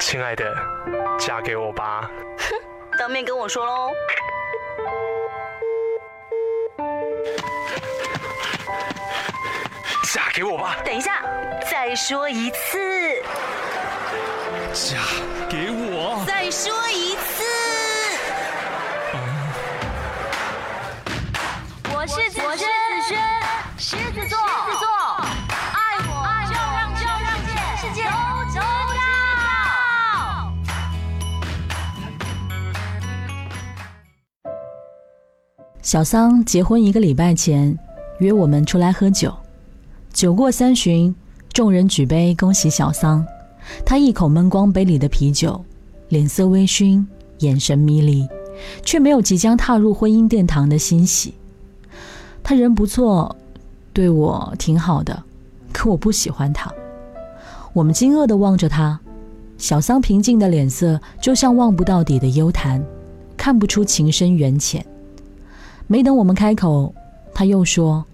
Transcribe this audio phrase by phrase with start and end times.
[0.00, 0.54] 亲爱的，
[1.18, 2.10] 嫁给我吧。
[2.38, 2.54] 哼
[2.98, 3.90] 当面跟我说喽。
[10.12, 10.76] 嫁给我吧。
[10.84, 11.22] 等一下，
[11.70, 13.22] 再说一次。
[14.72, 14.98] 嫁
[15.48, 16.24] 给我。
[16.26, 17.44] 再说一次。
[21.94, 22.68] 我是子轩，
[23.78, 24.88] 狮子座，狮子座，
[35.94, 37.78] 小桑结婚一个礼拜前
[38.18, 39.32] 约我们出来喝酒，
[40.12, 41.14] 酒过三巡，
[41.52, 43.24] 众人举杯恭喜小桑。
[43.86, 45.64] 他一口闷光杯里的啤酒，
[46.08, 47.06] 脸色微醺，
[47.38, 48.26] 眼神迷离，
[48.82, 51.32] 却没有即将踏入婚姻殿堂的欣喜。
[52.42, 53.36] 他人不错，
[53.92, 55.22] 对我挺好的，
[55.72, 56.68] 可我不喜欢他。
[57.72, 58.98] 我们惊愕地望着他，
[59.58, 62.84] 小桑平静的脸色就像望不到底的幽潭，
[63.36, 64.84] 看不出情深缘浅。
[65.86, 66.94] 没等我们开口，
[67.34, 68.04] 他又说：“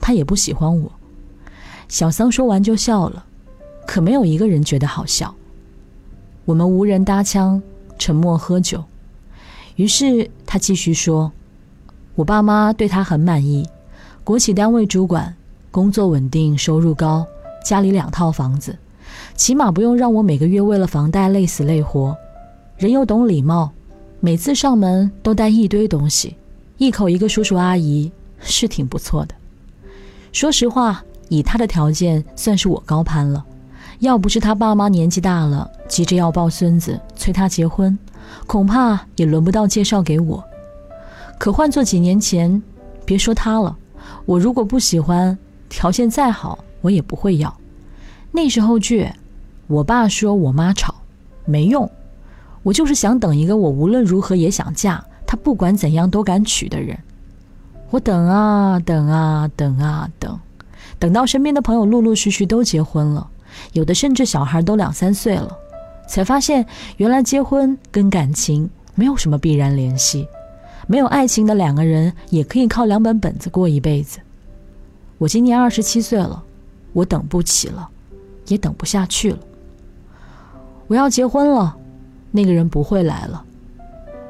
[0.00, 0.90] 他也不喜欢我。”
[1.88, 3.24] 小桑说完就笑了，
[3.86, 5.34] 可没有一个人觉得好笑。
[6.44, 7.62] 我们无人搭腔，
[7.98, 8.84] 沉默喝酒。
[9.76, 11.30] 于是他继续说。
[12.14, 13.64] 我爸妈对他很满意，
[14.24, 15.32] 国企单位主管，
[15.70, 17.24] 工作稳定，收入高，
[17.64, 18.76] 家里两套房子，
[19.36, 22.16] 起码不用让我每个月为了房贷累死累活。
[22.76, 23.70] 人又懂礼貌，
[24.18, 26.34] 每次上门都带一堆东西，
[26.78, 29.34] 一口一个叔叔阿姨，是挺不错的。
[30.30, 33.44] 说实话，以他的条件，算是我高攀了。
[33.98, 37.98] 要不是他爸妈年纪大了，急着要抱孙子，催他结婚，
[38.46, 40.42] 恐怕也轮不到介绍给我。
[41.36, 42.62] 可换做几年前，
[43.04, 43.76] 别说他了，
[44.24, 45.36] 我如果不喜欢，
[45.68, 47.52] 条件再好，我也不会要。
[48.30, 49.10] 那时候倔，
[49.66, 50.94] 我爸说我妈吵，
[51.44, 51.90] 没用。
[52.62, 56.98] 我就是想等一个我无论如何也想嫁，他不管怎样都敢娶的人。
[57.90, 60.40] 我等啊等啊等啊等，
[60.98, 63.28] 等到身边的朋友陆陆续续都结婚了，
[63.74, 65.54] 有的甚至小孩都两三岁了，
[66.08, 66.64] 才发现
[66.96, 70.26] 原来结婚跟感情没有什么必然联系。
[70.86, 74.18] 没有爱情的两个人也可以靠两本本子过一辈子。
[75.18, 76.42] 我今年二十七岁了，
[76.94, 77.86] 我等不起了，
[78.46, 79.38] 也等不下去了。
[80.86, 81.76] 我要结婚了，
[82.30, 83.44] 那个人不会来了。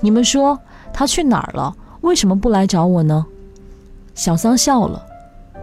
[0.00, 0.58] 你们说
[0.92, 1.76] 他去哪儿了？
[2.02, 3.26] 为什么不来找我呢？
[4.14, 5.04] 小桑笑了，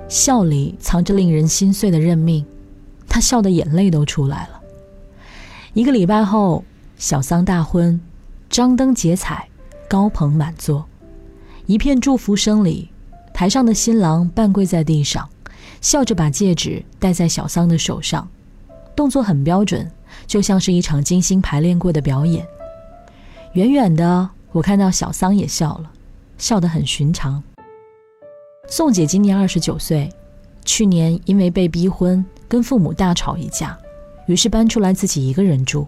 [0.08, 2.46] 笑里藏着令人心碎的认命。
[3.08, 4.60] 他笑的眼泪都出来了。
[5.74, 6.64] 一个礼拜后，
[6.98, 8.00] 小桑大婚，
[8.50, 9.48] 张灯结彩。
[9.90, 10.86] 高朋满座，
[11.66, 12.90] 一片祝福声里，
[13.34, 15.30] 台上的新郎半跪在地上，
[15.80, 18.28] 笑着把戒指戴在小桑的手上，
[18.98, 19.90] 动作很标准，
[20.26, 22.46] 就像是一场精心排练过的表演。
[23.54, 25.91] 远远的，我看到小桑也笑了，
[26.40, 27.44] 笑得很寻常。
[28.68, 30.09] 宋姐今年二十九岁，
[30.66, 33.78] 去年因为被逼婚，跟父母大吵一架，
[34.25, 35.85] 于是搬出来自己一个人住，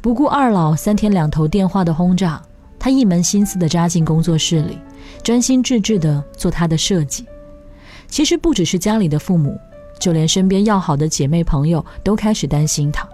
[0.00, 2.42] 不顾二老三天两头电话的轰炸。
[2.78, 4.78] 她一门心思地扎进工作室里，
[5.22, 7.26] 专心致志地做她的设计。
[8.08, 9.58] 其实不只是家里的父母，
[10.00, 13.06] 就连身边要好的姐妹朋友都开始担心她，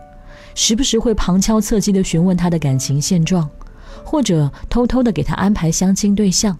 [0.54, 3.50] 时不时会旁敲侧击地询问她的感情现状，
[4.04, 6.56] 或者偷偷的给他安排相亲对象。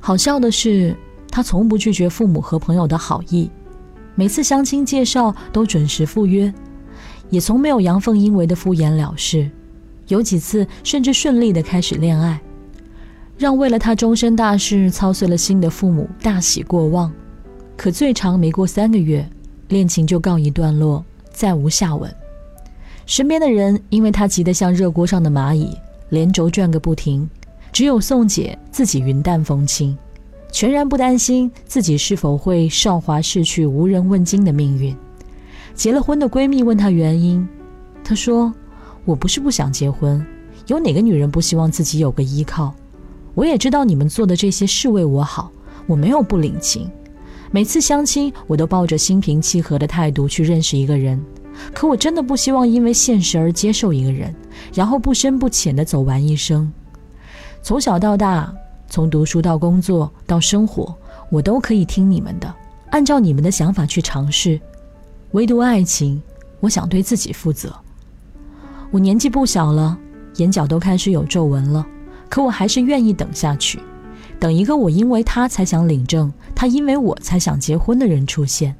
[0.00, 0.96] 好笑的是，
[1.30, 3.50] 他从不拒绝父母和朋友的好意，
[4.14, 6.52] 每次相亲介绍都准时赴约，
[7.30, 9.50] 也从没有阳奉阴违的敷衍了事。
[10.08, 12.38] 有几次甚至顺利的开始恋爱，
[13.38, 17.10] 让为了他终身大事操碎了心的父母大喜过望。
[17.76, 19.28] 可最长没过三个月，
[19.68, 22.14] 恋情就告一段落，再无下文。
[23.06, 25.76] 身边的人因为他急得像热锅上的蚂蚁，
[26.08, 27.28] 连轴转个不停。
[27.72, 29.96] 只有宋姐自己云淡风轻，
[30.52, 34.96] 全然不担心自己是否会少华逝去无人问津的命运。
[35.74, 37.46] 结了婚的闺蜜问她原因，
[38.02, 38.52] 她说。
[39.06, 40.24] 我不是不想结婚，
[40.66, 42.74] 有哪个女人不希望自己有个依靠？
[43.34, 45.52] 我也知道你们做的这些是为我好，
[45.86, 46.90] 我没有不领情。
[47.50, 51.22] 每次相亲，我都抱着心平气和的态度去认识一个人，
[51.72, 54.34] 可我真的不希望因为现实而接受一个人，
[54.72, 56.72] 然后不深不浅的走完一生。
[57.62, 58.52] 从小到大，
[58.88, 60.94] 从读书到工作到生活，
[61.30, 62.54] 我都可以听你们的，
[62.90, 64.60] 按照你们的想法去尝试。
[65.32, 66.22] 唯独爱情，
[66.60, 67.74] 我想对自己负责。
[68.90, 69.98] 我年纪不小了，
[70.36, 71.84] 眼角都开始有皱纹了，
[72.28, 73.80] 可我还是愿意等下去，
[74.38, 78.76] 等一个我因为他才想领证，他因为我才想结婚的人出现。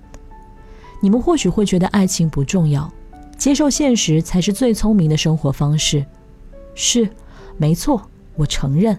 [1.05, 2.91] 你们或许会觉得爱情不重要，
[3.37, 6.03] 接受现实才是最聪明的生活方式。
[6.75, 7.07] 是，
[7.59, 8.01] 没错，
[8.37, 8.99] 我承认，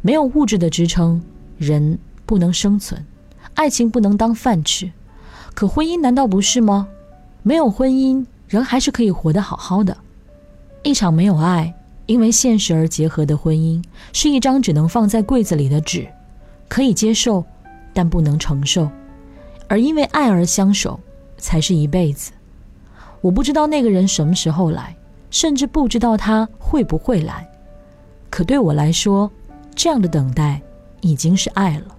[0.00, 1.20] 没有物质的支撑，
[1.58, 3.04] 人不能生存，
[3.52, 4.90] 爱情不能当饭吃。
[5.52, 6.88] 可婚姻难道不是吗？
[7.42, 9.94] 没有婚姻，人还是可以活得好好的。
[10.82, 11.74] 一场没有爱，
[12.06, 13.84] 因为现实而结合的婚姻，
[14.14, 16.08] 是一张只能放在柜子里的纸，
[16.66, 17.44] 可以接受，
[17.92, 18.88] 但不能承受；
[19.68, 20.98] 而因为爱而相守，
[21.42, 22.30] 才是一辈子。
[23.20, 24.96] 我不知道那个人什么时候来，
[25.30, 27.46] 甚至不知道他会不会来。
[28.30, 29.30] 可对我来说，
[29.74, 30.62] 这样的等待
[31.00, 31.96] 已经是爱了。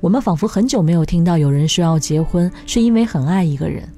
[0.00, 3.88] 我们仿佛很久没有听到有人说要结婚是因为很爱一个人。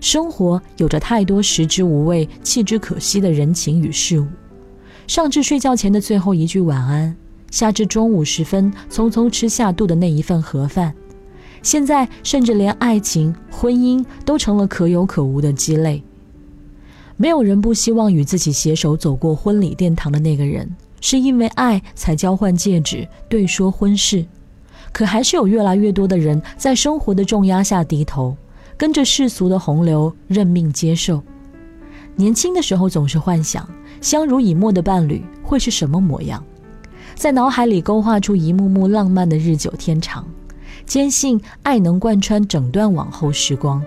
[0.00, 4.26] 生活有着太多食之无味、弃之可惜的人情与事物，
[5.06, 7.16] 上至睡觉前的最后一句晚安，
[7.50, 10.92] 下至中午时分匆匆吃下肚的那一份盒饭，
[11.66, 16.00] 现在甚至连爱情、婚姻都成了可有可无的鸡肋。
[17.16, 24.24] 没有人不希望与自己携手走过婚礼殿堂的那个人，是因为爱才交换戒指、对说婚事，
[24.92, 28.36] 可还是有越来越多的人在生活的重压下低头。
[28.76, 31.20] 跟着世俗的洪流，认命接受。
[32.14, 33.68] 年轻的时候总是幻想
[34.00, 36.44] 相濡以沫的伴侣会是什么模样，
[37.16, 40.24] 在脑海里勾画出一幕幕浪漫的日久天长，
[40.86, 43.82] 坚信爱能贯穿整段往后时光。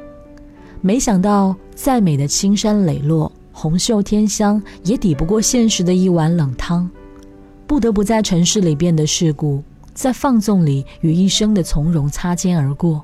[0.81, 6.89] 没想到，再美的青山磊落、红袖添香，也抵不过现实的一碗冷汤，
[7.65, 9.63] 不得不在尘世里变得世故，
[9.93, 13.01] 在放纵里与一生的从容擦肩而过。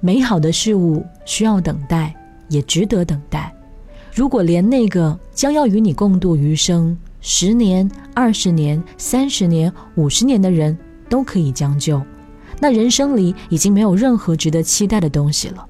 [0.00, 2.14] 美好的事物需要等待，
[2.48, 3.52] 也值得等待。
[4.14, 10.76] 如果连那个将要与你共度余生十年、二十年、三十年、五十年的人
[11.08, 12.00] 都可以将就，
[12.60, 15.66] 那人生里已经没有任何值得期待的东西了。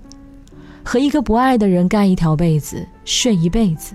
[0.85, 3.95] 和一个不爱的人盖一条被子，睡一辈子，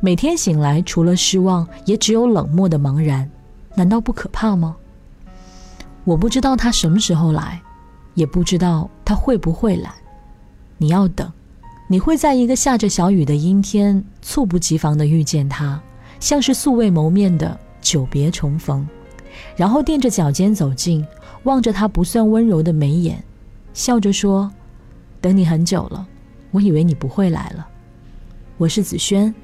[0.00, 3.30] 每天醒来除了失望，也只有冷漠的茫然，
[3.74, 4.76] 难道不可怕吗？
[6.04, 7.60] 我不知道他什么时候来。
[8.14, 9.90] 也不知道他会不会来，
[10.76, 11.32] 你要等，
[11.88, 15.80] 你会在一个下着小雨的阴天，猝不及防的遇见他，
[16.20, 18.86] 像是素未谋面的久别重逢，
[19.56, 21.02] 然后垫着脚尖走近，
[21.44, 23.22] 望着他不算温柔的眉眼，
[23.74, 24.50] 笑着说
[25.20, 26.06] ：“等你很久了，
[26.50, 27.68] 我以为你不会来了。”
[28.58, 29.34] 我是子轩，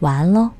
[0.00, 0.50] 晚安喽。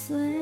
[0.00, 0.39] 碎。